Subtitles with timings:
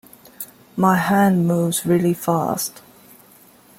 [0.75, 2.81] My hand moves really fast.